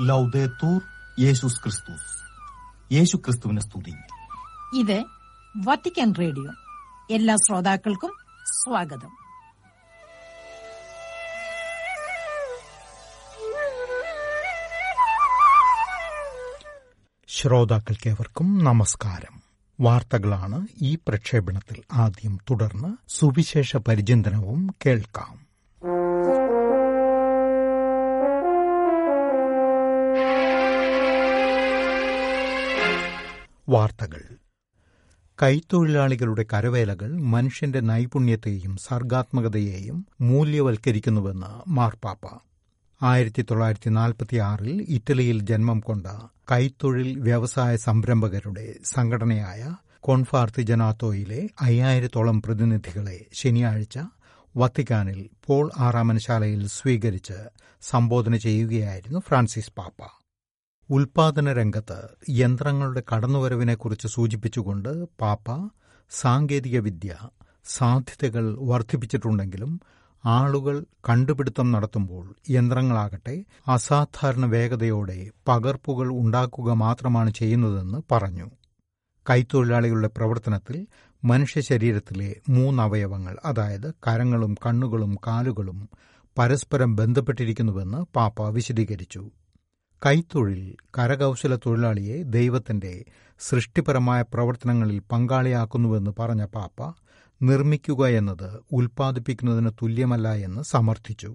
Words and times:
ലൗദേത്തൂർ 0.00 0.82
യേശുസ് 1.20 1.62
ക്രിസ്തുസ് 1.62 2.20
യേശു 2.92 3.16
ക്രിസ്തുവിനെ 3.16 3.60
സ്തുതി. 3.60 3.92
ഇത് 4.78 5.04
വത്തിക്കാൻ 5.56 6.14
റേഡിയോ 6.20 6.52
എല്ലാ 7.10 7.36
ശ്രോതാക്കൾക്കും 7.36 8.12
സ്വാഗതം. 8.44 9.16
ശ്രോതാക്കൾക്കേവർക്കും 17.28 18.64
നമസ്കാരം. 18.64 19.42
വാർത്തകളാണ് 19.80 20.66
ഈ 20.82 20.94
പ്രക്ഷേപണത്തിൽ 20.94 21.82
ആദ്യം 21.92 22.38
തുടർന്ന് 22.50 22.96
സുവിശേഷ 23.08 23.76
പരിചിന്തനവും 23.76 24.74
കേൾക്കാം. 24.86 25.49
വാർത്തകൾ. 33.70 34.22
കൈത്തൊഴിലാളികളുടെ 35.42 36.46
കരവേലകൾ 36.52 37.08
മനുഷ്യന്റെ 37.08 37.80
നൈപുണ്യത്തെയും 37.80 38.76
സർഗാത്മകതയെയും 38.76 40.06
മൂല്യവൽക്കരിക്കുന്നുവെന്ന് 40.20 41.70
മാർപ്പാപ്പ. 41.70 42.38
ആയിരത്തി 43.02 43.42
തൊള്ളായിരത്തി 43.42 43.90
നാൽപ്പത്തിയാറിൽ 43.90 44.86
ഇറ്റലിയിൽ 44.88 45.40
ജന്മം 45.42 45.80
കൊണ്ട 45.80 46.06
കൈത്തൊഴിൽ 46.52 47.18
വ്യവസായ 47.18 47.76
സംരംഭകരുടെ 47.76 48.74
സംഘടനയായ 48.84 49.76
കോൺഫാർത്തി 50.00 50.62
ജനാത്തോയിലെ 50.62 51.48
അയ്യായിരത്തോളം 51.60 52.42
പ്രതിനിധികളെ 52.42 53.26
ശനിയാഴ്ച 53.32 53.98
വത്തിക്കാനിൽ 54.56 55.30
പോൾ 55.46 55.70
ആറാമൻശാലയിൽ 55.78 56.66
സ്വീകരിച്ച് 56.68 57.38
സംബോധന 57.82 58.36
ചെയ്യുകയായിരുന്നു 58.36 59.18
ഫ്രാൻസിസ് 59.18 59.72
പാപ്പ. 59.78 60.19
ഉൽപാദന 60.90 61.52
രംഗത്ത് 61.52 61.98
യന്ത്രങ്ങളുടെ 62.28 63.02
കടന്നുവരവിനെക്കുറിച്ച് 63.12 64.08
സൂചിപ്പിച്ചുകൊണ്ട് 64.08 64.88
പാപ്പ 65.20 65.48
സാങ്കേതികവിദ്യ 66.10 67.12
സാധ്യതകൾ 67.68 68.56
വർദ്ധിപ്പിച്ചിട്ടുണ്ടെങ്കിലും 68.60 69.72
ആളുകൾ 70.24 70.76
കണ്ടുപിടുത്തം 71.08 71.72
നടത്തുമ്പോൾ 71.72 72.24
യന്ത്രങ്ങളാകട്ടെ 72.50 73.34
അസാധാരണ 73.66 74.46
വേഗതയോടെ 74.46 75.18
പകർപ്പുകൾ 75.48 76.08
ഉണ്ടാക്കുക 76.14 76.70
മാത്രമാണ് 76.76 77.30
ചെയ്യുന്നതെന്ന് 77.30 77.98
പറഞ്ഞു. 78.12 78.48
കൈത്തൊഴിലാളികളുടെ 79.26 80.08
പ്രവർത്തനത്തിൽ 80.08 80.76
മനുഷ്യ 81.22 81.60
ശരീരത്തിലെ 81.60 82.40
മൂന്നവയവങ്ങൾ 82.48 83.36
അതായത് 83.44 83.94
കരങ്ങളും 84.06 84.54
കണ്ണുകളും 84.66 85.14
കാലുകളും 85.26 85.78
പരസ്പരം 86.36 86.96
ബന്ധപ്പെട്ടിരിക്കുന്നുവെന്ന് 86.96 88.00
പാപ്പ 88.16 88.48
വിശദീകരിച്ചു. 88.48 89.22
കൈത്തൊഴിൽ 90.02 90.60
കരകൗശല 90.98 91.56
തൊഴിലാളിയെ 91.56 92.22
ദൈവത്തിന്റെ 92.28 92.92
സൃഷ്ടിപരമായ 93.40 94.22
പ്രവർത്തനങ്ങളിൽ 94.22 94.98
പങ്കാളിയാക്കുന്നുവെന്ന് 95.12 96.10
പറഞ്ഞ 96.18 96.44
പാപ്പ 96.46 96.78
നിർമ്മിക്കുക 97.42 98.06
എന്നത് 98.10 98.60
ഉൽപ്പാദിപ്പിക്കുന്നതിന് 98.72 99.70
തുല്യമല്ല 99.82 100.32
എന്ന് 100.46 100.62
സമർത്ഥിച്ചു. 100.62 101.30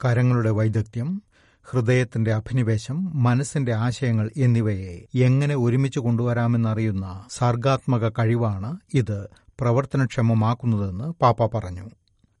കരങ്ങളുടെ 0.00 0.50
വൈദഗ്ധ്യം 0.50 1.22
ഹൃദയത്തിന്റെ 1.66 2.32
അഭിനിവേശം 2.34 3.22
മനസ്സിന്റെ 3.22 3.72
ആശയങ്ങൾ 3.76 4.30
എന്നിവയെ 4.36 4.94
എങ്ങനെ 5.18 5.56
ഒരുമിച്ച് 5.56 5.98
കൊണ്ടുവരാമെന്നറിയുന്ന 5.98 7.06
സർഗാത്മക 7.30 8.08
കഴിവാണ് 8.08 8.70
ഇത് 8.94 9.18
പ്രവർത്തനക്ഷമമാക്കുന്നതെന്ന് 9.60 11.04
പാപ്പ 11.22 11.56
പറഞ്ഞു. 11.56 11.86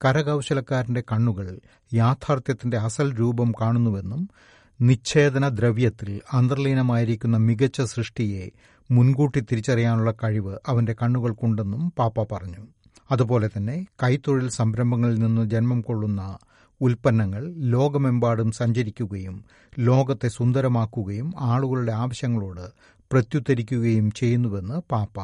കരകൌശലക്കാരന്റെ 0.04 1.02
കണ്ണുകൾ 1.12 1.46
യാഥാർത്ഥ്യത്തിന്റെ 1.92 2.76
അസൽ 2.78 3.14
രൂപം 3.14 3.52
കാണുന്നുവെന്നും 3.60 4.22
നിച്ഛേദന 4.80 5.48
ദ്രവ്യത്തിൽ 5.48 6.20
അന്തർലീനമായിരിക്കുന്ന 6.32 7.36
മികച്ച 7.36 7.82
സൃഷ്ടിയെ 7.82 8.50
മുൻകൂട്ടി 8.90 9.40
തിരിച്ചറിയാനുള്ള 9.40 10.14
കഴിവ് 10.24 10.58
അവന്റെ 10.68 10.94
കണ്ണുകൾക്കുണ്ടെന്നും 11.02 11.92
പാപ്പ 11.98 12.26
പറഞ്ഞു. 12.32 12.62
അതുപോലെ 13.10 13.50
തന്നെ 13.56 13.86
കൈത്തൊഴിൽ 14.04 14.48
സംരംഭങ്ങളിൽ 14.48 15.18
നിന്ന് 15.18 15.50
ജന്മം 15.50 15.80
കൊള്ളുന്ന 15.80 16.38
ഉൽപ്പന്നങ്ങൾ 16.80 17.52
ലോകമെമ്പാടും 17.56 18.52
സഞ്ചരിക്കുകയും 18.52 19.44
ലോകത്തെ 19.78 20.28
സുന്ദരമാക്കുകയും 20.28 21.32
ആളുകളുടെ 21.40 21.92
ആവശ്യങ്ങളോട് 21.92 22.64
പ്രത്യുത്തരിക്കുകയും 23.12 24.10
ചെയ്യുന്നുവെന്ന് 24.10 24.80
പാപ്പ 24.92 25.18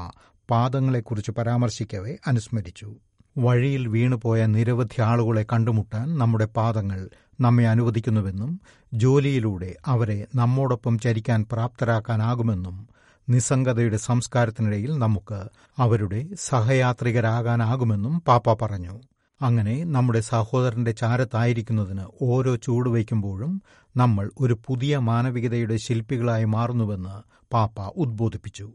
പാദങ്ങളെക്കുറിച്ച് 0.51 1.31
പരാമർശിക്കവെ 1.31 2.19
അനുസ്മരിച്ചു. 2.27 2.97
വഴിയിൽ 3.39 3.89
വീണുപോയ 3.89 4.47
നിരവധി 4.47 5.03
ആളുകളെ 5.03 5.47
കണ്ടുമുട്ടാൻ 5.53 6.19
നമ്മുടെ 6.19 6.45
പാദങ്ങൾ 6.57 7.11
നമ്മെ 7.43 7.65
അനുവദിക്കുന്നുവെന്നും 7.69 8.51
ജോലിയിലൂടെ 8.95 9.71
അവരെ 9.87 10.27
നമ്മോടൊപ്പം 10.35 10.99
ചരിക്കാൻ 10.99 11.47
പ്രാപ്തരാക്കാനാകുമെന്നും 11.53 12.77
നിസ്സംഗതയുടെ 13.29 13.97
സംസ്കാരത്തിനിടയിൽ 13.97 14.93
നമുക്ക് 14.99 15.41
അവരുടെ 15.79 16.21
സഹയാത്രികരാകാനാകുമെന്നും 16.45 18.15
പാപ്പ 18.29 18.55
പറഞ്ഞു. 18.63 18.95
അങ്ങനെ 19.41 19.85
നമ്മുടെ 19.85 20.21
സഹോദരന്റെ 20.21 20.93
ചാരത്തായിരിക്കുന്നതിന് 20.93 22.05
ഓരോ 22.23 22.57
ചൂടുവയ്ക്കുമ്പോഴും 22.57 23.55
നമ്മൾ 23.95 24.31
ഒരു 24.41 24.55
പുതിയ 24.67 24.99
മാനവികതയുടെ 24.99 25.77
ശില്പികളായി 25.77 26.45
മാറുന്നുവെന്ന് 26.45 27.17
പാപ്പ 27.53 27.81
ഉദ്ബോധിപ്പിച്ചു. 27.97 28.69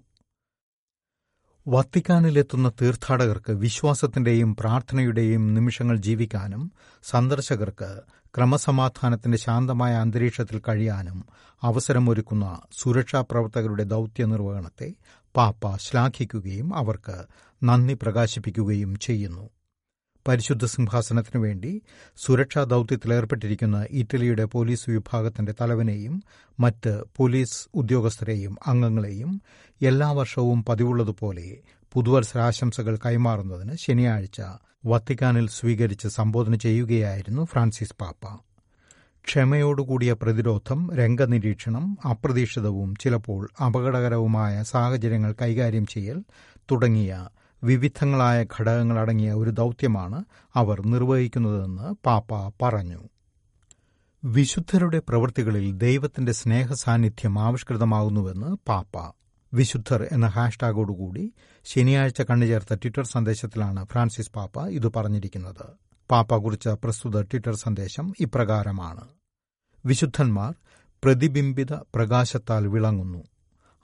വത്തിക്കാനിലെത്തുന്ന 1.66 2.68
തീർത്ഥാടകർക്ക് 2.82 3.54
വിശ്വാസത്തിന്റെയും 3.64 4.56
പ്രാർത്ഥനയുടെയും 4.56 5.54
നിമിഷങ്ങൾ 5.54 5.98
ജീവിക്കാനും 5.98 6.62
സന്ദർശകർക്ക് 7.06 7.90
ക്രമസമാധാനത്തിന്റെ 8.34 9.38
ശാന്തമായ 9.38 9.94
അന്തരീക്ഷത്തിൽ 9.96 10.62
കഴിയാനും 10.68 11.20
അവസരമൊരുക്കുന്ന 11.64 12.46
സുരക്ഷാ 12.80 13.22
പ്രവർത്തകരുടെ 13.22 13.84
ദൌത്യ 13.84 14.26
നിർവഹണത്തെ 14.26 14.90
പാപ്പ 15.36 15.76
ശ്ലാഘിക്കുകയും 15.78 16.74
അവർക്ക് 16.74 17.18
നന്ദി 17.62 17.94
പ്രകാശിപ്പിക്കുകയും 17.94 18.96
ചെയ്യുന്നു. 19.00 19.46
പരിശുദ്ധ 20.26 20.66
സിംഹാസനത്തിനു 20.66 21.40
വേണ്ടി 21.42 21.72
സുരക്ഷാ 22.18 22.64
ദൌത്യത്തിലേർപ്പെട്ടിരിക്കുന്ന 22.64 23.88
ഇറ്റലിയുടെ 23.92 24.46
പോലീസ് 24.46 24.90
വിഭാഗത്തിന്റെ 24.90 25.54
തലവനെയും 25.62 26.16
മറ്റ് 26.60 27.04
പോലീസ് 27.18 27.68
ഉദ്യോഗസ്ഥരെയും 27.74 28.58
അംഗങ്ങളെയും 28.68 29.32
എല്ലാ 29.82 30.12
വർഷവും 30.12 30.66
പതിവുള്ളതുപോലെ 30.66 31.48
പുതുവത്സരാശംസകൾ 31.98 33.00
കൈമാറുന്നതിന് 33.06 33.78
ശനിയാഴ്ച 33.78 34.42
വത്തിക്കാനിൽ 34.86 35.48
സ്വീകരിച്ച് 35.50 36.08
സംബോധന 36.08 36.56
ചെയ്യുകയായിരുന്നു 36.56 37.46
ഫ്രാൻസിസ് 37.46 37.96
പാപ്പ. 38.02 38.26
ക്ഷമയോടുകൂടിയ 39.26 40.14
പ്രതിരോധം 40.14 40.90
രംഗനിരീക്ഷണം 40.96 41.98
അപ്രതീക്ഷിതവും 42.10 42.96
ചിലപ്പോൾ 42.96 43.50
അപകടകരവുമായ 43.66 44.64
സാഹചര്യങ്ങൾ 44.64 45.36
കൈകാര്യം 45.42 45.86
ചെയ്യൽ 45.86 46.24
തുടങ്ങിയ 46.72 47.30
വിവിധങ്ങളായ 47.64 48.44
ഘടകങ്ങളടങ്ങിയ 48.44 49.34
ഒരു 49.34 49.50
ദൌത്യമാണ് 49.50 50.26
അവർ 50.56 50.88
നിർവഹിക്കുന്നതെന്ന് 50.88 51.96
പാപ്പ 52.06 52.32
പറഞ്ഞു. 52.62 53.02
വിശുദ്ധരുടെ 54.24 55.00
പ്രവൃത്തികളിൽ 55.10 55.72
ദൈവത്തിന്റെ 55.72 56.32
സ്നേഹസാന്നിധ്യം 56.32 57.40
ആവിഷ്കൃതമാകുന്നുവെന്ന് 57.40 58.58
പാപ്പ 58.68 58.96
വിശുദ്ധർ 59.54 60.08
എന്ന 60.12 60.26
ഹാഷ്ടാഗോടുകൂടി 60.26 61.34
ശനിയാഴ്ച 61.66 62.22
കണ്ണുചേർത്ത 62.22 62.74
ട്വിറ്റർ 62.74 63.06
സന്ദേശത്തിലാണ് 63.06 63.86
ഫ്രാൻസിസ് 63.86 64.32
പാപ്പ 64.32 64.68
ഇത് 64.68 64.88
പറഞ്ഞിരിക്കുന്നത്. 64.88 65.66
പാപ്പ 66.12 66.36
കുറിച്ച 66.36 66.68
പ്രസ്തുത 66.68 67.22
ട്വിറ്റർ 67.22 67.56
സന്ദേശം 67.56 68.14
ഇപ്രകാരമാണ്. 68.20 69.08
വിശുദ്ധന്മാർ 69.86 70.56
പ്രതിബിംബിത 71.04 71.74
പ്രകാശത്താൽ 71.74 72.68
വിളങ്ങുന്നു. 72.68 73.24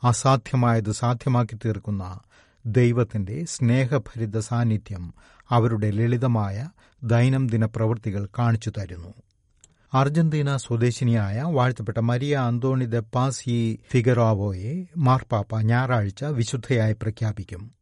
അസാധ്യമായത് 0.03 0.91
സാധ്യമാക്കി 0.91 1.56
തീർക്കുന്ന 1.56 2.19
ദൈവത്തിന്റെ 2.66 3.45
സ്നേഹഭരിത 3.45 4.40
സാന്നിധ്യം 4.40 5.13
അവരുടെ 5.50 5.92
ലളിതമായ 5.92 6.69
ദൈനംദിന 7.04 7.65
പ്രവൃത്തികൾ 7.65 8.27
കാണിച്ചു 8.39 8.71
തരുന്നു. 8.77 9.13
അർജന്റീന 9.94 10.56
സ്വദേശിനിയായ 10.57 11.42
വാഴ്ത്തപ്പെട്ട 11.42 11.98
Maria 12.00 12.36
Antonia 12.36 12.86
de 12.86 13.00
Paz y 13.00 13.80
ഫിഗറാവോയെ 13.92 14.86
മാർപ്പാപ്പ 14.98 15.62
ഞായറാഴ്ച 15.62 16.24
വിശുദ്ധയായി 16.24 16.94
പ്രഖ്യാപിക്കും. 16.94 17.74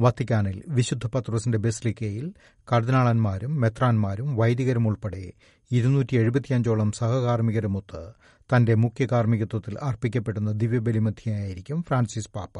വത്തിക്കാനിൽ 0.00 0.62
വിശുദ്ധ 0.68 1.06
പത്രോസിന്റെ 1.06 1.58
ബെസ്ലിക്കയിൽ 1.58 2.24
കർദിനാളന്മാരും 2.72 3.60
മെത്രാന്മാരും 3.60 4.36
വൈദികരും 4.36 4.86
ഉൾപ്പെടെ 4.88 5.32
ഇരുന്നൂറ്റി 5.70 6.16
എഴുപത്തിയഞ്ചോളം 6.16 6.92
സഹകാർമ്മികരുമൊത്ത് 6.92 8.02
തന്റെ 8.50 8.74
മുഖ്യ 8.74 9.06
കാർമ്മികത്വത്തിൽ 9.06 9.78
അർപ്പിക്കപ്പെടുന്ന 9.82 10.52
ദിവ്യബലിമധ്യയായിരിക്കും 10.52 11.82
ഫ്രാൻസിസ് 11.82 12.32
പാപ്പ. 12.34 12.58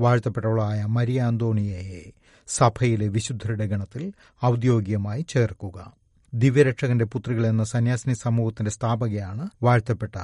വാഴ്ത്തപ്പെട്ടവളായ 0.00 0.84
മരിയ 0.84 1.20
അന്തോണിയയെ 1.20 2.04
സഭയിലെ 2.48 3.08
വിശുദ്ധരുടെ 3.08 3.66
ഗണത്തിൽ 3.66 4.12
ഔദ്യോഗികമായി 4.46 5.26
ചേർക്കുക. 5.28 5.99
ദിവ്യരക്ഷകന്റെ 6.34 7.04
പുത്രികൾ 7.04 7.46
എന്ന 7.46 7.64
സന്യാസിനി 7.64 8.14
സമൂഹത്തിന്റെ 8.14 8.70
സ്ഥാപകയാണ് 8.70 9.50
വാഴ്ത്തപ്പെട്ട 9.62 10.16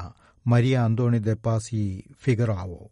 മരിയ 0.47 0.77
അന്തോണി 0.77 1.19
ദെപ്പാസി 1.19 2.05
ഫിഗറാവോ. 2.23 2.91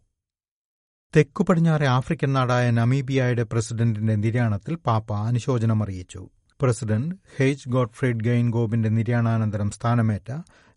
തെക്കു 1.15 1.43
പടിഞ്ഞാറെ 1.43 1.87
ആഫ്രിക്കൻ 1.87 2.33
നാടായ 2.33 2.71
നമീബിയയുടെ 2.71 3.43
പ്രസിഡന്റിന്റെ 3.43 4.15
നിര്യാണത്തിൽ 4.15 4.75
പാപ്പ 4.75 5.13
അനുശോചനം 5.13 5.83
അറിയിച്ചു. 5.83 6.29
പ്രസിഡന്റ് 6.61 7.15
ഹെയ്ജ് 7.37 7.69
ഗോഡ്ഫ്രീഡ് 7.69 8.23
ഗെയ്ൻഗോബിന്റെ 8.23 8.89
നിര്യാണാനന്തരം 8.89 9.71
സ്ഥാനമേറ്റ 9.71 10.31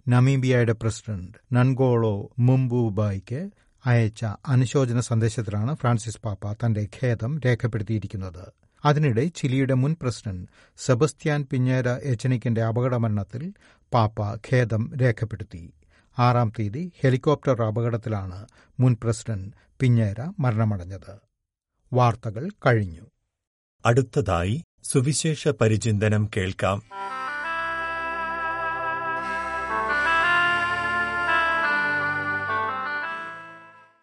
നമീബിയയുടെ 0.08 0.72
പ്രസിഡന്റ് 0.72 1.56
നൻഗോളോ 1.56 2.30
മുംബുബായിക്ക് 2.38 3.50
അയച്ച 3.86 4.24
അനുശോചന 4.24 5.00
സന്ദേശത്തിലാണ് 5.00 5.76
ഫ്രാൻസിസ് 5.76 6.20
പാപ്പ 6.24 6.52
തന്റെ 6.52 6.88
ഖേദം 7.02 7.40
രേഖപ്പെടുത്തിയിരിക്കുന്നത്. 7.46 8.57
അതിനിടെ 8.84 9.24
ചിലിയുടെ 9.24 9.74
മുൻ 9.74 9.96
പ്രസിഡന്റ് 10.02 10.48
സെബസ്ത്യാൻ 10.76 11.46
പിഞ്ഞേര 11.50 11.88
എച്ചനിക്കിന്റെ 11.88 12.62
അപകടമരണത്തിൽ 12.62 13.52
പാപ്പ 13.94 14.34
ഖേദം 14.34 14.92
രേഖപ്പെടുത്തി. 14.96 15.72
ആറാം 16.18 16.52
തീയതി 16.58 16.92
ഹെലികോപ്റ്റർ 17.00 17.62
അപകടത്തിലാണ് 17.62 18.46
മുൻ 18.80 18.96
പ്രസിഡന്റ് 19.04 19.54
പിഞ്ഞേര 19.80 20.32
മരണമടഞ്ഞത്. 20.40 21.18
വാർത്തകൾ 21.92 22.50
കഴിഞ്ഞു. 22.66 23.06
അടുത്തതായി 23.86 24.64
സുവിശേഷ 24.82 25.48
പരിചിന്തനം 25.48 26.30
കേൾക്കാം. 26.36 26.82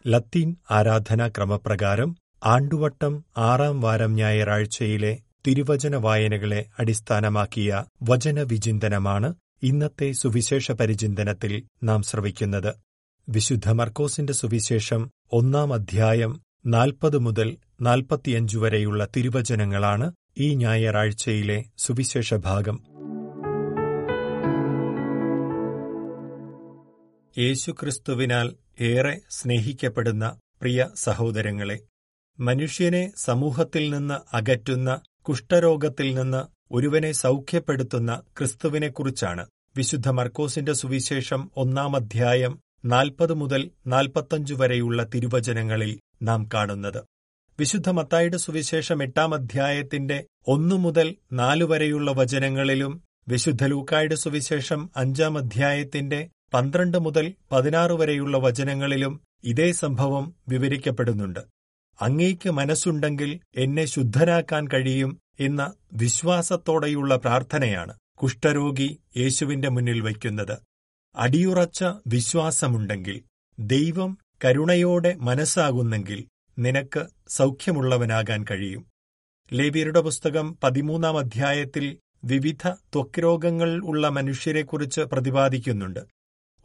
ലത്തീൻ 0.08 0.56
ആരാധനാ 0.72 1.28
ക്രമപ്രകാരം 1.28 2.25
ആണ്ടുവട്ടം 2.44 3.26
ആറാം 3.38 3.82
വാരം 3.82 4.16
ഞായറാഴ്ചയിലെ 4.16 5.18
തിരുവചന 5.48 5.96
വായനകളെ 5.96 6.66
അടിസ്ഥാനമാക്കിയ 6.80 7.84
വചനവിചിന്തനമാണ് 8.02 9.36
ഇന്നത്തെ 9.64 10.12
സുവിശേഷ 10.12 10.72
പരിചിന്തനത്തിൽ 10.72 11.64
നാം 11.84 12.02
ശ്രവിക്കുന്നത്. 12.04 12.76
വിശുദ്ധ 13.30 13.70
മർക്കോസിന്റെ 13.70 14.34
സുവിശേഷം 14.34 15.12
ഒന്നാം 15.32 15.74
അധ്യായം 15.74 16.42
നാൽപ്പത് 16.66 17.18
മുതൽ 17.18 17.58
നാൽപ്പത്തിയഞ്ചു 17.82 18.58
വരെയുള്ള 18.58 19.08
തിരുവചനങ്ങളാണ് 19.18 20.12
ഈ 20.38 20.54
ഞായറാഴ്ചയിലെ 20.56 21.66
സുവിശേഷ 21.78 22.34
ഭാഗം. 22.34 22.78
യേശുക്രിസ്തുവിനാൽ 27.38 28.48
ഏറെ 28.82 29.22
സ്നേഹിക്കപ്പെടുന്ന 29.30 30.40
പ്രിയ 30.62 30.88
സഹോദരങ്ങളെ 30.96 31.80
മനുഷ്യനെ 32.40 33.12
സമൂഹത്തിൽ 33.18 33.90
നിന്ന് 33.90 34.36
അകറ്റുന്ന 34.36 35.02
കുഷ്ഠരോഗത്തിൽ 35.22 36.16
നിന്ന് 36.16 36.42
ഒരുവനെ 36.74 37.12
സൗഖ്യപ്പെടുത്തുന്ന 37.12 38.22
ക്രിസ്തുവിനെക്കുറിച്ചാണ്. 38.38 39.48
വിശുദ്ധ 39.78 40.10
മർക്കോസിന്റെ 40.10 40.74
സുവിശേഷം 40.74 41.52
ഒന്നാം 41.58 41.96
അധ്യായം 41.96 42.60
നാൽപ്പത് 42.86 43.34
മുതൽ 43.34 43.72
നാൽപ്പത്തഞ്ചു 43.88 44.54
വരെയുള്ള 44.54 45.04
തിരുവചനങ്ങളിൽ 45.04 46.00
നാം 46.22 46.50
കാണുന്നത്. 46.54 47.04
വിശുദ്ധ 47.60 47.90
മത്തായുടെ 47.90 48.38
സുവിശേഷം 48.38 49.04
എട്ടാം 49.04 49.34
അധ്യായത്തിന്റെ 49.34 50.26
ഒന്നു 50.48 50.76
മുതൽ 50.76 51.16
നാലു 51.34 51.66
വരെയുള്ള 51.66 52.12
വചനങ്ങളിലും 52.12 53.04
വിശുദ്ധ 53.28 53.64
ലൂക്കായുടെ 53.64 54.16
സുവിശേഷം 54.16 54.90
അഞ്ചാം 54.98 55.38
അധ്യായത്തിന്റെ 55.38 56.30
പന്ത്രണ്ട് 56.54 56.98
മുതൽ 56.98 57.34
പതിനാറ് 57.52 57.92
വരെയുള്ള 57.92 58.38
വചനങ്ങളിലും 58.38 59.22
ഇതേ 59.44 59.72
സംഭവം 59.72 60.36
വിവരിക്കപ്പെടുന്നുണ്ട്. 60.48 61.55
അങ്ങേക്ക് 62.02 62.50
മനസ്സുണ്ടെങ്കിൽ 62.50 63.40
എന്നെ 63.56 63.86
ശുദ്ധനാക്കാൻ 63.86 64.68
കഴിയും 64.68 65.20
എന്ന 65.40 65.74
വിശ്വാസത്തോടെയുള്ള 65.94 67.16
പ്രാർത്ഥനയാണ് 67.16 67.94
കുഷ്ഠരോഗി 68.24 69.00
യേശുവിന്റെ 69.18 69.70
മുന്നിൽ 69.70 70.02
വയ്ക്കുന്നത്. 70.02 70.58
അടിയുറച്ച 71.16 71.84
വിശ്വാസമുണ്ടെങ്കിൽ 72.08 73.24
ദൈവം 73.60 74.18
കരുണയോടെ 74.46 75.16
മനസ്സാകുന്നെങ്കിൽ 75.16 76.28
നിനക്ക് 76.60 77.08
സൗഖ്യമുള്ളവനാകാൻ 77.30 78.46
കഴിയും. 78.52 78.86
ലേവിയരുടെ 79.54 80.02
പുസ്തകം 80.02 80.58
പതിമൂന്നാം 80.64 81.18
അധ്യായത്തിൽ 81.18 81.98
വിവിധ 82.24 82.68
ത്വക്ക് 82.68 83.24
രോഗങ്ങൾ 83.24 83.82
ഉള്ള 83.84 84.10
മനുഷ്യരെക്കുറിച്ച് 84.10 85.02
പ്രതിപാദിക്കുന്നുണ്ട്. 85.02 86.00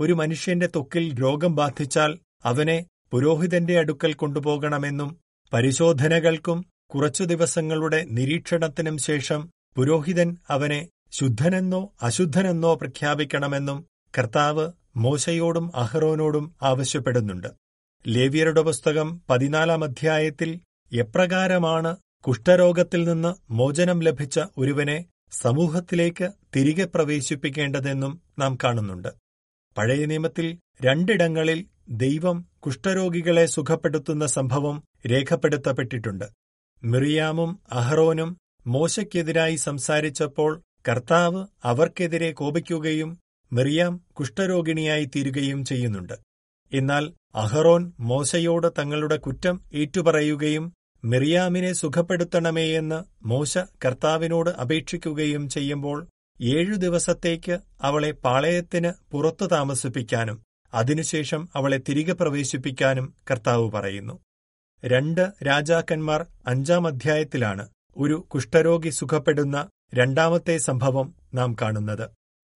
ഒരു 0.01 0.13
മനുഷ്യന്റെ 0.13 0.67
ത്വക്കിൽ 0.67 1.21
രോഗം 1.23 1.55
ബാധിച്ചാൽ 1.55 2.19
അവനെ 2.45 2.87
പുരോഹിതന്റെ 3.11 3.79
അടുക്കൽ 3.79 4.13
കൊണ്ടുപോകണമെന്നും 4.13 5.21
പരിശോധനകൾക്കും 5.53 6.65
കുറച്ചു 6.95 7.25
ദിവസങ്ങളുടെ 7.25 8.07
നിരീക്ഷണത്തിനും 8.11 8.99
ശേഷം 8.99 9.51
പുരോഹിതൻ 9.77 10.37
അവനെ 10.49 10.89
ശുദ്ധനെന്നോ 11.13 11.93
അശുദ്ധനെന്നോ 12.03 12.75
പ്രഖ്യാപിക്കണമെന്നും 12.75 13.87
കർത്താവ് 14.19 14.73
മോശയോടും 14.97 15.77
അഹ്റോനോടും 15.77 16.55
ആവശ്യപ്പെടുന്നുണ്ട്. 16.63 17.49
ലേവിയരുടെ 18.07 18.61
പുസ്തകം 18.61 19.23
പതിനാലാം 19.31 19.85
അധ്യായത്തിൽ 19.85 20.61
എപ്രകാരമാണ് 20.93 21.97
കുഷ്ഠരോഗത്തിൽ 22.29 23.05
നിന്ന് 23.09 23.53
മോചനം 23.53 24.01
ലഭിച്ച 24.01 24.41
ഒരുവനെ 24.59 25.05
സമൂഹത്തിലേക്ക് 25.33 26.31
തിരികെ 26.57 26.85
പ്രവേശിപ്പിക്കേണ്ടതെന്നും 26.85 28.23
നാം 28.39 28.59
കാണുന്നുണ്ട്. 28.65 29.09
പഴയ 29.79 30.05
നിയമത്തിൽ 30.07 30.59
രണ്ടിടങ്ങളിൽ 30.83 31.67
ദൈവം 31.91 32.49
കുഷ്ഠരോഗികളെ 32.59 33.47
സുഖപ്പെടുത്തുന്ന 33.47 34.27
സംഭവം 34.27 34.85
രേഖപ്പെടുത്തപ്പെട്ടിട്ടുണ്ട്. 35.07 36.25
മിറിയാമും 36.85 37.61
അഹ്റോനും 37.73 38.39
മോശയ്ക്കെതിരായി 38.67 39.57
സംസാരിച്ചപ്പോൾ 39.57 40.63
കർത്താവ് 40.89 41.47
അവർക്കെതിരെ 41.65 42.33
കോപിക്കുകയും 42.33 43.19
മിറിയാം 43.53 44.01
കുഷ്ഠരോഗിണിയായി 44.13 45.05
തീരുകയും 45.05 45.65
ചെയ്യുന്നുണ്ട്. 45.65 46.13
എന്നാൽ 46.73 47.15
അഹറോൻ 47.35 47.93
മോശയോട് 48.01 48.73
തങ്ങളുടെ 48.79 49.17
കുറ്റം 49.17 49.61
ഏറ്റുപറയുകയും 49.73 50.73
മിറിയാമിനെ 51.05 51.73
സുഖപ്പെടുത്തണമേയെന്ന് 51.73 53.27
മോശ 53.27 53.59
കർത്താവിനോട് 53.59 54.51
അപേക്ഷിക്കുകയും 54.51 55.49
ചെയ്യുമ്പോൾ 55.49 56.07
ഏഴു 56.43 56.75
ദിവസത്തേക്ക് 56.75 57.59
അവളെ 57.83 58.11
പാളയത്തിന് 58.11 58.93
പുറത്തു 59.11 59.47
താമസിപ്പിക്കാനും 59.47 60.43
അതിനുശേഷം 60.75 61.49
അവളെ 61.55 61.81
തിരികെ 61.89 62.13
പ്രവേശിപ്പിക്കാനും 62.13 63.15
കർത്താവ് 63.31 63.71
പറയുന്നു. 63.71 64.21
രണ്ട് 64.85 65.33
രാജാക്കന്മാർ 65.47 66.27
അഞ്ചാം 66.47 66.87
അധ്യായത്തിലാണ് 66.87 67.69
ഒരു 67.97 68.15
കുഷ്ഠരോഗി 68.35 68.89
സുഖപ്പെടുന്ന 68.89 69.69
രണ്ടാമത്തെ 69.95 70.59
സംഭവം 70.59 71.15
നാം 71.35 71.57
കാണുന്നത്. 71.63 72.11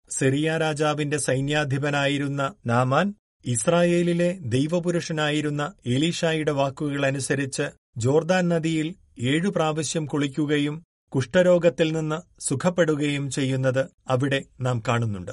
സിറിയ 0.09 0.57
രാജാവിന്റെ 0.57 1.17
സൈന്യാധിപനായിരുന്ന 1.17 2.53
നാമാൻ 2.65 3.13
ഇസ്രായേലിലെ 3.45 4.37
ദൈവപുരുഷനായിരുന്ന 4.41 5.73
എലീഷായുടെ 5.85 6.51
വാക്കുകളനുസരിച്ച് 6.51 7.69
ജോർദാൻ 7.97 8.49
നദിയിൽ 8.49 8.95
ഏഴു 9.19 9.49
പ്രാവശ്യം 9.49 10.05
കുളിക്കുകയും 10.05 10.83
കുഷ്ഠരോഗത്തിൽ 11.15 11.93
നിന്ന് 11.93 12.41
സുഖപ്പെടുകയും 12.41 13.31
ചെയ്യുന്നത് 13.31 13.85
അവിടെ 14.07 14.44
നാം 14.61 14.83
കാണുന്നുണ്ട്. 14.87 15.31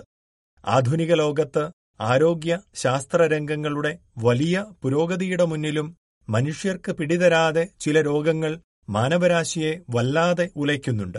ആധുനിക 0.66 1.14
ലോകത്ത് 1.14 1.70
ആരോഗ്യ 2.00 2.58
ശാസ്ത്രരംഗങ്ങളുടെ 2.74 3.98
വലിയ 4.18 4.64
പുരോഗതിയുടെ 4.82 5.44
മുന്നിലും 5.44 5.96
മനുഷ്യർക്ക് 6.28 6.92
പിടിതരാതെ 6.92 7.68
ചില 7.80 8.00
രോഗങ്ങൾ 8.00 8.52
മാനവരാശിയെ 8.88 9.80
വല്ലാതെ 9.90 10.50
ഉലയ്ക്കുന്നുണ്ട്. 10.56 11.18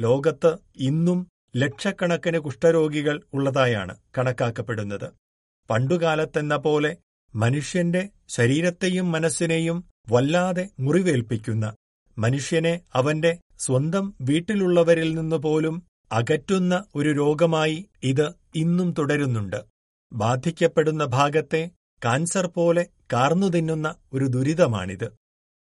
ലോകത്ത് 0.00 0.56
ഇന്നും 0.76 1.18
ലക്ഷക്കണക്കിന് 1.56 2.38
കുഷ്ഠരോഗികൾ 2.38 3.22
ഉള്ളതായാണ് 3.34 3.96
കണക്കാക്കപ്പെടുന്നത്. 4.18 5.12
പണ്ടുകാലത്തെന്ന 5.70 6.56
പോലെ 6.56 6.96
മനുഷ്യന്റെ 7.34 8.08
ശരീരത്തെയും 8.28 9.12
മനസ്സിനെയും 9.12 9.78
വല്ലാതെ 10.12 10.68
മുറിവേൽപ്പിക്കുന്ന 10.80 11.74
മനുഷ്യനെ 12.18 12.80
അവന്റെ 12.94 13.38
സ്വന്തം 13.58 14.14
വീട്ടിലുള്ളവരിൽ 14.20 15.14
നിന്ന് 15.14 15.36
പോലും 15.36 15.82
അകറ്റുന്ന 16.12 16.84
ഒരു 16.94 17.08
രോഗമായി 17.12 17.88
ഇത് 18.02 18.32
ഇന്നും 18.54 18.94
തുടരുന്നുണ്ട്. 18.98 19.60
ബാധിക്കപ്പെടുന്ന 20.12 21.04
ഭാഗത്തെ 21.04 21.70
കാൻസർ 22.04 22.46
പോലെ 22.46 22.86
കാർന്നു 23.12 23.46
തിന്നുന്ന 23.46 23.94
ഒരു 24.12 24.24
ദുരിതമാണിത്. 24.24 25.12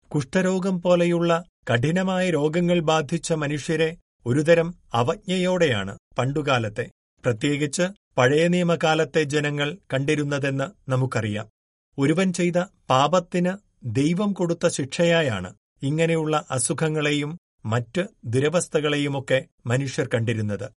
കുഷ്ഠരോഗം 0.09 0.81
പോലെയുള്ള 0.81 1.43
കഠിനമായ 1.73 2.29
രോഗങ്ങൾ 2.29 2.79
ബാധിച്ച 2.79 3.33
മനുഷ്യരെ 3.33 3.97
ഒരുതരം 4.25 4.75
അവജ്ഞയോടെയാണ് 4.93 5.97
പണ്ടുകാലത്തെ 6.17 6.91
പ്രത്യേകിച്ച് 7.25 7.83
പഴയ 8.17 8.47
നിയമകാലത്തെ 8.47 9.23
ജനങ്ങൾ 9.23 9.77
കണ്ടിരുന്നതെന്ന് 9.93 10.91
നമുക്കറിയാം. 10.91 11.49
ഒരുവൻ 11.97 12.33
ചെയ്ത 12.33 12.63
പാപത്തിന് 12.89 13.51
ദൈവം 13.83 14.33
കൊടുത്ത 14.33 14.67
ശിക്ഷയായാണ് 14.67 15.53
ഇങ്ങനെയുള്ള 15.83 16.45
അസുഖങ്ങളെയും 16.51 17.37
മറ്റ് 17.65 18.07
ദുരവസ്ഥകളെയുമൊക്കെ 18.25 19.45
മനുഷ്യർ 19.65 20.09
കണ്ടിരുന്നത്. 20.13 20.71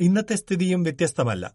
ഇന്നത്തെ 0.00 0.34
സ്ഥിതിയും 0.34 0.82
വ്യത്യസ്തമല്ല. 0.82 1.54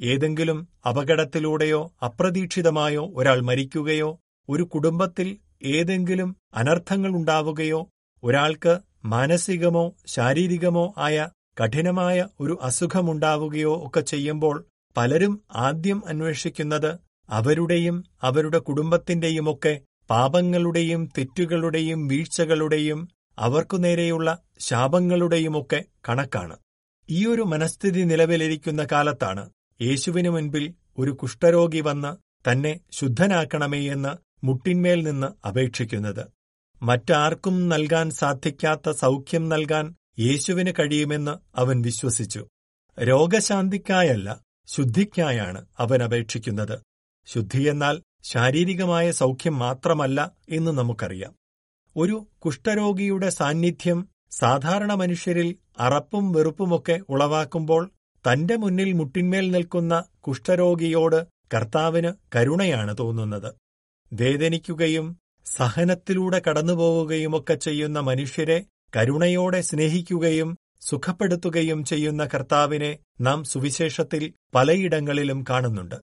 ഏതെങ്കിലും 0.00 0.68
അപകടത്തിലൂടെയോ 0.88 1.92
അപ്രതീക്ഷിതമായോ 2.04 3.12
ഒരാൾ 3.16 3.40
മരിക്കുകയോ 3.40 4.20
ഒരു 4.48 4.62
കുടുംബത്തിൽ 4.62 5.38
ഏതെങ്കിലും 5.62 6.36
അനർത്ഥങ്ങൾ 6.54 7.08
ഉണ്ടാവുകയോ 7.08 7.88
ഒരാൾക്ക് 8.22 8.78
മാനസികമോ 9.04 9.94
ശാരീരികമോ 10.06 10.94
ആയ 10.98 11.28
കഠിനമായ 11.62 12.26
ഒരു 12.40 12.58
അസുഖമുണ്ടാവുകയോ 12.62 13.86
ഒക്കെ 13.86 14.00
ചെയ്യുമ്പോൾ 14.00 14.66
പലരും 14.96 15.40
ആദ്യം 15.52 16.02
അന്വേഷിക്കുന്നത് 16.06 16.98
അവരുടെയും 17.30 18.04
അവരുടെ 18.22 18.58
കുടുംബത്തിന്റെയുമൊക്കെ 18.58 19.80
പാപങ്ങളുടെയും 20.10 21.08
തെറ്റുകളുടെയും 21.18 22.08
വീഴ്ചകളുടെയും 22.08 23.08
അവർക്കു 23.38 23.76
നേരെയുള്ള 23.76 24.38
ശാപങ്ങളുടെയുമൊക്കെ 24.60 25.84
കണക്കാണ്. 26.08 26.56
ഈയൊരു 27.10 27.42
മനസ്ഥിതി 27.42 28.00
നിലവിലിരിക്കുന്ന 28.00 28.86
കാലത്താണ് 28.92 29.50
യേശുവിനു 29.82 30.30
മുൻപിൽ 30.30 30.74
ഒരു 30.98 31.10
കുഷ്ഠരോഗി 31.10 31.80
വന്ന് 31.80 32.16
തന്നെ 32.50 32.80
ശുദ്ധനാക്കണമേ 32.92 33.90
എന്ന് 33.90 34.46
മുട്ടിന്മേൽ 34.46 35.02
നിന്ന് 35.02 35.46
അപേക്ഷിക്കുന്നത്. 35.46 36.26
മറ്റാർക്കും 36.82 37.68
നൽകാൻ 37.68 38.10
സാധിക്കാത്ത 38.10 38.90
സൗഖ്യം 38.90 39.48
നൽകാൻ 39.48 39.94
യേശുവിന് 40.18 40.72
കഴിയുമെന്ന് 40.72 41.58
അവൻ 41.60 41.82
വിശ്വസിച്ചു. 41.82 42.46
രോഗശാന്തിക്കായല്ല 43.00 44.40
ശുദ്ധിക്കായാണ് 44.66 45.66
അവൻ 45.78 46.02
അപേക്ഷിക്കുന്നത്. 46.02 46.78
ശുദ്ധിയെന്നാൽ 47.26 48.02
ശാരീരികമായ 48.22 49.10
സൗഖ്യം 49.10 49.58
മാത്രമല്ല 49.58 50.32
എന്ന് 50.48 50.70
നമുക്കറിയാം. 50.70 51.34
ഒരു 51.96 52.26
കുഷ്ഠരോഗിയുടെ 52.38 53.30
സാന്നിധ്യം 53.30 54.08
സാധാരണ 54.30 54.92
മനുഷ്യരിൽ 54.92 55.56
അറപ്പും 55.78 56.32
വെറുപ്പുമൊക്കെ 56.32 57.00
ഉളവാക്കുമ്പോൾ 57.08 57.90
തന്റെ 58.24 58.56
മുന്നിൽ 58.56 58.92
മുട്ടിന്മേൽ 58.92 59.50
നിൽക്കുന്ന 59.50 59.94
കുഷ്ഠരോഗിയോട് 60.20 61.26
കർത്താവിന് 61.54 62.10
കരുണയാണ് 62.36 62.98
തോന്നുന്നത്. 62.98 63.50
വേദനിക്കുകയും 64.12 65.06
സഹനത്തിലൂടെ 65.46 66.42
കടന്നുപോവുകയുമൊക്കെ 66.48 67.54
ചെയ്യുന്ന 67.54 68.00
മനുഷ്യരെ 68.00 68.58
കരുണയോടെ 68.96 69.60
സ്നേഹിക്കുകയും 69.60 70.48
സുഖപ്പെടുത്തുകയും 70.80 71.84
ചെയ്യുന്ന 71.84 72.28
കർത്താവിനെ 72.34 72.98
നാം 73.20 73.44
സുവിശേഷത്തിൽ 73.44 74.22
പലയിടങ്ങളിലും 74.54 75.44
കാണുന്നുണ്ട്. 75.50 75.96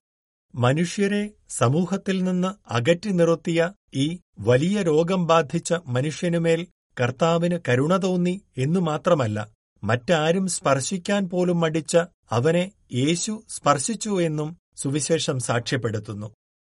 മനുഷ്യരെ 0.54 1.22
സമൂഹത്തിൽ 1.48 2.24
നിന്ന് 2.24 2.72
അകറ്റി 2.72 3.08
നിർത്തിയ 3.08 3.60
ഈ 3.94 4.06
വലിയ 4.38 4.82
രോഗം 4.82 5.26
ബാധിച്ച 5.26 5.74
മനുഷ്യനുമേൽ 5.86 6.60
കർത്താവിന് 6.96 7.58
കരുണ 7.68 7.96
തോന്നി 7.96 8.40
എന്നു 8.58 8.80
മാത്രമല്ല 8.80 9.38
മറ്റാരും 9.84 10.46
സ്പർശിക്കാൻ 10.46 11.28
പോലും 11.28 11.60
മടിച്ച 11.60 11.96
അവനെ 12.30 12.72
യേശു 12.94 13.42
സ്പർശിച്ചു 13.48 14.22
എന്നും 14.22 14.58
സുവിശേഷം 14.76 15.38
സാക്ഷ്യപ്പെടുത്തുന്നു. 15.38 16.34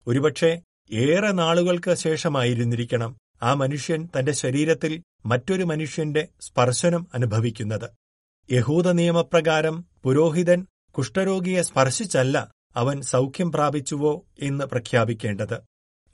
ഒരുപക്ഷെ 0.07 0.63
ഏറെ 0.93 1.31
നാളുകൾക്ക് 1.31 1.95
ശേഷമായിരുന്നിരിക്കണം 1.95 3.17
ആ 3.43 3.55
മനുഷ്യൻ 3.55 4.09
തന്റെ 4.19 4.33
ശരീരത്തിൽ 4.33 5.03
മറ്റൊരു 5.27 5.65
മനുഷ്യന്റെ 5.65 6.29
സ്പർശനം 6.41 7.07
അനുഭവിക്കുന്നത്. 7.15 7.91
യഹൂദ 8.53 8.89
നിയമപ്രകാരം 8.89 9.85
പുരോഹിതൻ 10.03 10.67
കുഷ്ഠരോഗിയെ 10.91 11.63
സ്പർശിച്ചല്ല 11.63 12.51
അവൻ 12.77 13.03
സൗഖ്യം 13.03 13.53
പ്രാപിച്ചുവോ 13.53 14.25
എന്ന് 14.39 14.65
പ്രഖ്യാപിക്കേണ്ടത്. 14.65 15.61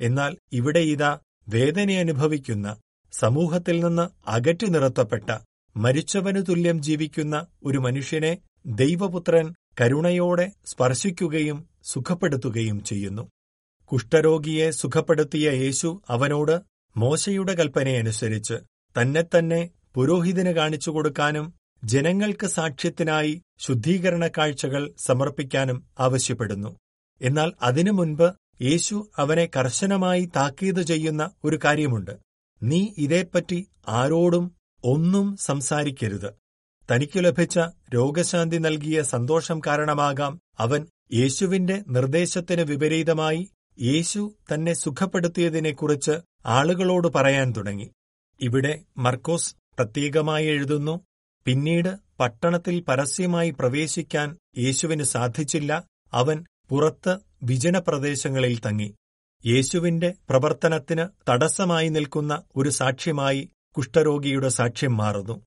എന്നാൽ 0.01 0.37
ഇവിടെ 0.53 0.79
ഇതാ 0.79 1.19
വേദനയനുഭവിക്കുന്ന 1.49 2.77
സമൂഹത്തിൽ 3.13 3.85
നിന്ന് 3.85 4.31
അകറ്റി 4.31 4.67
നിർത്തപ്പെട്ട 4.67 5.39
മരിച്ചവനു 5.79 6.41
തുല്യം 6.41 6.83
ജീവിക്കുന്ന 6.83 7.47
ഒരു 7.65 7.79
മനുഷ്യനെ 7.79 8.39
ദൈവപുത്രൻ 8.67 9.55
കരുണയോടെ 9.81 10.53
സ്പർശിക്കുകയും 10.67 11.69
സുഖപ്പെടുത്തുകയും 11.85 12.85
ചെയ്യുന്നു. 12.85 13.29
കുഷ്ഠരോഗിയെ 13.85 14.71
സുഖപ്പെടുത്തിയ 14.71 15.51
യേശു 15.51 16.03
അവനോട് 16.09 16.61
മോശയുടെ 16.97 17.55
കൽപ്പനയനുസരിച്ച് 17.55 18.55
തന്നെത്തന്നെ 19.01 19.71
പുരോഹിതന് 19.95 20.51
കാണിച്ചു 20.51 20.91
കൊടുക്കാനും 20.91 21.55
ജനങ്ങൾക്ക് 21.85 22.47
സാക്ഷ്യത്തിനായി 22.47 23.43
ശുദ്ധീകരണ 23.59 24.29
കാഴ്ചകൾ 24.29 24.95
സമർപ്പിക്കാനും 24.99 25.87
ആവശ്യപ്പെടുന്നു. 26.01 26.77
എന്നാൽ 27.23 27.53
അതിനു 27.63 27.91
മുൻപ് 27.91 28.33
യേശു 28.63 29.11
അവനെ 29.17 29.49
കർശനമായി 29.57 30.31
താക്കീത് 30.37 30.83
ചെയ്യുന്ന 30.83 31.31
ഒരു 31.45 31.59
കാര്യമുണ്ട്. 31.65 32.11
നീ 32.63 32.89
ഇതേപ്പറ്റി 32.99 33.69
ആരോടും 33.89 34.58
ഒന്നും 34.85 35.37
സംസാരിക്കരുത്. 35.37 36.35
തനിക്കു 36.91 37.19
ലഭിച്ച 37.19 37.59
രോഗശാന്തി 37.95 38.57
നൽകിയ 38.57 39.03
സന്തോഷം 39.03 39.61
കാരണമാകാം 39.67 40.41
അവൻ 40.59 40.87
യേശുവിന്റെ 41.15 41.83
നിർദ്ദേശത്തിന് 41.89 42.61
വിപരീതമായി 42.61 43.51
യേശു 43.83 44.35
തന്നെ 44.55 44.73
സുഖപ്പെടുത്തിയതിനെക്കുറിച്ച് 44.73 46.19
ആളുകളോട് 46.47 47.09
പറയാൻ 47.09 47.53
തുടങ്ങി. 47.57 47.91
ഇവിടെ 48.41 48.83
മർക്കോസ് 48.99 49.55
പ്രത്യേകമായി 49.79 50.47
എഴുതുന്നു 50.47 51.01
പിന്നീട് 51.45 51.97
പട്ടണത്തിൽ 52.21 52.81
പരസ്യമായി 52.81 53.51
പ്രവേശിക്കാൻ 53.51 54.37
യേശുവിന് 54.59 55.03
സാധിച്ചില്ല. 55.03 55.85
അവൻ 56.13 56.45
പുറത്ത് 56.69 57.19
വിജനപ്രദേശങ്ങളിൽ 57.43 58.59
തങ്ങി. 58.59 58.95
യേശുവിന്റെ 59.47 60.15
പ്രവർത്തനത്തിന് 60.31 61.31
തടസ്സമായി 61.31 61.89
നിൽക്കുന്ന 61.89 62.43
ഒരു 62.57 62.69
സാക്ഷ്യമായി 62.69 63.51
കുഷ്ഠരോഗിയുടെ 63.77 64.49
സാക്ഷ്യം 64.49 64.97
മാറുന്നു. 64.97 65.41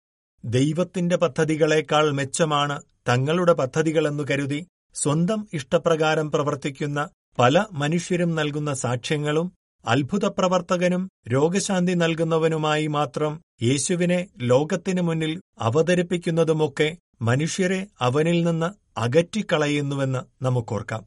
ദൈവത്തിന്റെ 0.45 1.17
പദ്ധതികളേക്കാൾ 1.17 2.11
മെച്ചമാണ് 2.11 2.81
തങ്ങളുടെ 3.09 3.53
പദ്ധതികളെന്നു 3.53 4.23
കരുതി 4.31 4.67
സ്വന്തം 4.93 5.47
ഇഷ്ടപ്രകാരം 5.53 6.31
പ്രവർത്തിക്കുന്ന 6.31 7.09
പല 7.39 7.65
മനുഷ്യരും 7.71 8.35
നൽകുന്ന 8.35 8.73
സാക്ഷ്യങ്ങളും 8.73 9.53
അത്ഭുതപ്രവർത്തകനും 9.85 11.09
രോഗശാന്തി 11.27 11.93
നൽകുന്നവനുമായി 11.93 12.87
മാത്രം 12.87 13.41
യേശുവിനെ 13.61 14.27
ലോകത്തിനു 14.41 15.01
മുന്നിൽ 15.01 15.41
അവതരിപ്പിക്കുന്നതുമൊക്കെ 15.59 16.97
മനുഷ്യരെ 17.21 17.87
അവനിൽ 18.01 18.43
നിന്ന് 18.43 18.69
അകറ്റിക്കളയുന്നുവെന്ന് 18.99 20.43
നമുക്കോർക്കാം. 20.43 21.03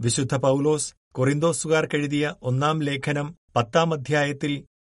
വിശുദ്ധ 0.00 0.34
പൗലോസ് 0.34 0.94
കൊറിന്തോസുകാർക്കെഴുതിയ 1.14 2.34
ഒന്നാം 2.42 2.82
ലേഖനം 2.82 3.34
പത്താം 3.56 3.92
അധ്യായത്തിൽ 3.92 4.52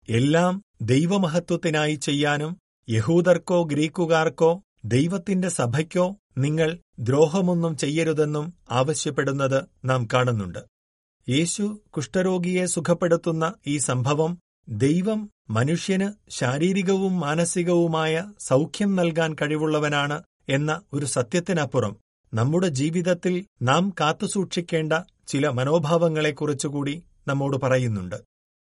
എല്ലാം 0.09 0.63
ദൈവമഹത്വത്തിനായി 0.81 1.95
ചെയ്യാനും 1.95 2.57
യഹൂദർക്കോ 2.89 3.63
ഗ്രീക്കുകാർക്കോ 3.63 4.63
ദൈവത്തിന്റെ 4.85 5.49
സഭയ്ക്കോ 5.49 6.17
നിങ്ങൾ 6.37 6.79
ദ്രോഹമൊന്നും 6.99 7.77
ചെയ്യരുതെന്നും 7.77 8.53
ആവശ്യപ്പെടുന്നത് 8.71 9.65
നാം 9.85 10.07
കാണുന്നുണ്ട്. 10.13 10.59
യേശു 11.29 11.81
കുഷ്ഠരോഗിയെ 11.89 12.65
സുഖപ്പെടുത്തുന്ന 12.65 13.53
ഈ 13.67 13.77
സംഭവം 13.77 14.37
ദൈവം 14.69 15.29
മനുഷ്യന് 15.49 16.11
ശാരീരികവും 16.29 17.19
മാനസികവുമായ 17.19 18.31
സൗഖ്യം 18.39 18.95
നൽകാൻ 18.95 19.33
കഴിവുള്ളവനാണ് 19.33 20.23
എന്ന 20.49 20.81
ഒരു 20.93 21.05
സത്യത്തിനപ്പുറം 21.05 21.97
നമ്മുടെ 22.33 22.67
ജീവിതത്തിൽ 22.67 23.45
നാം 23.61 23.93
കാത്തുസൂക്ഷിക്കേണ്ട 23.99 24.93
ചില 25.27 25.49
മനോഭാവങ്ങളെക്കുറിച്ചുകൂടി 25.49 27.03
നമ്മോട് 27.27 27.57
പറയുന്നുണ്ട്. 27.63 28.15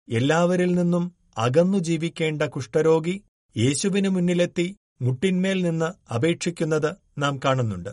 എല്ലാവരിൽ 0.10 0.76
നിന്നും 0.76 1.12
അകന്നു 1.38 1.78
ജീവിക്കേണ്ട 1.78 2.42
കുഷ്ഠരോഗി 2.42 3.16
യേശുവിനു 3.56 4.10
മുന്നിലെത്തി 4.10 4.78
മുട്ടിന്മേൽ 5.02 5.62
നിന്ന് 5.62 6.14
അപേക്ഷിക്കുന്നത് 6.14 6.96
നാം 7.18 7.40
കാണുന്നുണ്ട്. 7.46 7.90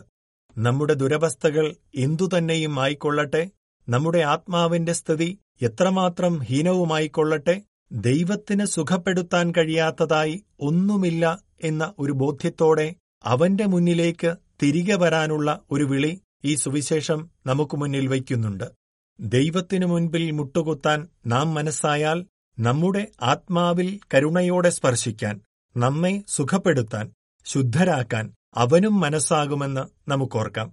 നമ്മുടെ 0.57 0.93
ദുരവസ്ഥകൾ 0.93 1.75
എന്തുതന്നെയും 1.95 2.79
ആയിക്കൊള്ളട്ടെ 2.79 3.51
നമ്മുടെ 3.89 4.19
ആത്മാവിന്റെ 4.19 4.93
സ്ഥിതി 4.93 5.39
എത്രമാത്രം 5.61 6.39
ഹീനവുമായിക്കൊള്ളട്ടെ 6.39 7.55
ദൈവത്തിന് 7.91 8.65
സുഖപ്പെടുത്താൻ 8.65 9.53
കഴിയാത്തതായി 9.57 10.45
ഒന്നുമില്ല 10.59 11.39
എന്ന 11.63 11.93
ഒരു 11.99 12.11
ബോധ്യത്തോടെ 12.11 12.95
അവന്റെ 13.23 13.65
മുന്നിലേക്ക് 13.65 14.35
തിരികെ 14.63 14.95
വരാനുള്ള 14.95 15.61
ഒരു 15.71 15.83
വിളി 15.83 16.21
ഈ 16.45 16.55
സുവിശേഷം 16.55 17.29
നമുക്ക് 17.45 17.77
മുന്നിൽ 17.77 18.07
വയ്ക്കുന്നുണ്ട്. 18.07 18.67
ദൈവത്തിനു 19.19 19.85
മുൻപിൽ 19.85 20.31
മുട്ടുകുത്താൻ 20.31 21.07
നാം 21.25 21.53
മനസ്സായാൽ 21.53 22.25
നമ്മുടെ 22.57 23.07
ആത്മാവിൽ 23.21 23.99
കരുണയോടെ 24.13 24.69
സ്പർശിക്കാൻ 24.69 25.41
നമ്മെ 25.75 26.23
സുഖപ്പെടുത്താൻ 26.27 27.05
ശുദ്ധരാക്കാൻ 27.45 28.25
അവനും 28.55 28.99
മനസ്സാകുമെന്ന് 28.99 30.09
നമുക്കോർക്കാം. 30.09 30.67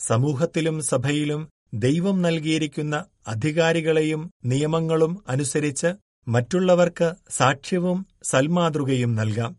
സമൂഹത്തിലും 0.00 0.82
സഭയിലും 0.82 1.42
ദൈവം 1.74 2.22
നൽകിയിരിക്കുന്ന 2.22 3.04
അധികാരികളെയും 3.26 4.30
നിയമങ്ങളും 4.44 5.24
അനുസരിച്ച് 5.28 5.90
മറ്റുള്ളവർക്ക് 6.26 7.08
സാക്ഷ്യവും 7.30 7.98
സൽമാതൃകയും 8.22 9.14
നൽകാം. 9.14 9.52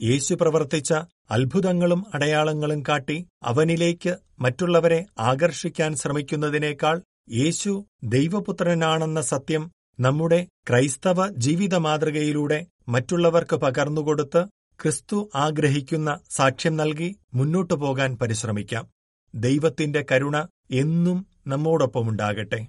യേശു 0.00 0.34
പ്രവർത്തിച്ച 0.34 0.92
അത്ഭുതങ്ങളും 1.30 2.06
അടയാളങ്ങളും 2.14 2.84
കാട്ടി 2.88 3.16
അവനിലേക്ക് 3.42 4.12
മറ്റുള്ളവരെ 4.40 5.06
ആകർഷിക്കാൻ 5.20 5.96
ശ്രമിക്കുന്നതിനേക്കാൾ 5.96 6.96
യേശു 7.32 7.72
ദൈവപുത്രനാണെന്ന 8.04 9.20
സത്യം 9.22 9.62
നമ്മുടെ 10.00 10.48
ക്രൈസ്തവ 10.68 11.28
ജീവിത 11.28 11.74
മാതൃകയിലൂടെ 11.74 12.66
മറ്റുള്ളവർക്ക് 12.88 13.56
പകർന്നുകൊടുത്ത് 13.56 14.46
ക്രിസ്തു 14.82 15.30
ആഗ്രഹിക്കുന്ന 15.34 16.18
സാക്ഷ്യം 16.30 16.76
നൽകി 16.76 17.16
മുന്നോട്ടു 17.34 17.74
പോകാൻ 17.74 18.16
പരിശ്രമിക്കാം. 18.16 18.88
ദൈവത്തിന്റെ 19.34 20.04
കരുണ 20.12 20.46
എന്നും 20.70 21.26
നമ്മോടൊപ്പമുണ്ടാകട്ടെ. 21.46 22.68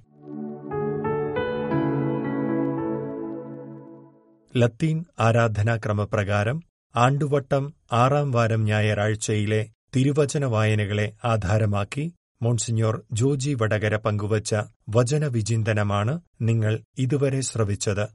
ലത്തീൻ 4.58 5.06
ആരാധനാക്രമപ്രകാരം 5.20 6.64
ആണ്ടുവട്ടം 6.96 7.74
ആറാം 7.92 8.32
വാരം 8.32 8.64
ഞായറാഴ്ചയിലെ 8.64 9.70
തിരുവചന 9.96 10.46
വായനകളെ 10.46 11.14
ആധാരമാക്കി 11.26 12.14
മോൺസിഞ്ഞോർ 12.42 13.02
ജോജി 13.12 13.54
വടകര 13.54 13.96
പങ്കുവച്ച 13.96 14.56
വചനവിചിന്തനമാണ് 14.90 16.20
നിങ്ങൾ 16.42 16.80
ഇതുവരെ 16.98 17.42
ശ്രവിച്ചത്. 17.42 18.06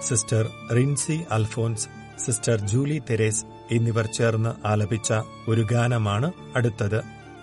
സിസ്റ്റർ 0.00 0.48
റിൻസി 0.76 1.20
അൽഫോൻസ് 1.30 1.88
സിസ്റ്റർ 2.24 2.60
ജൂലി 2.60 3.02
തെരേസ് 3.10 3.44
എന്നിവർ 3.72 4.06
ചേർന്ന് 4.06 4.66
ആലപിച്ച 4.66 5.12
ഒരു 5.48 5.60
ഗാനമാണ് 5.72 6.32
അടുത്തത്. 6.56 7.00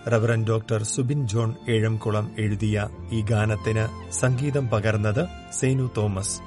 റവറൻ 0.08 0.48
ഡോക്ടർ 0.48 0.84
സുബിൻ 0.84 1.28
ജോൺ 1.28 1.56
ഏഴംകുളം 1.70 2.32
എഴുതിയ 2.40 2.88
ഈ 3.12 3.22
ഗാനത്തിന് 3.22 4.12
സംഗീതം 4.12 4.70
പകർന്നത് 4.70 5.28
സേനു 5.54 5.90
തോമസ്. 5.98 6.40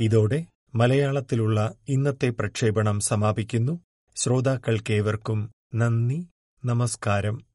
ഇതോടെ 0.00 0.46
മലയാളത്തിലുള്ള 0.74 1.74
ഇന്നത്തെ 1.88 2.30
പ്രക്ഷേപണം 2.30 3.00
സമാപിക്കുന്നു. 3.00 3.80
ശ്രോതാക്കൾക്കേവർക്കും 4.16 5.50
നന്ദി 5.74 6.28
നമസ്കാരം. 6.64 7.49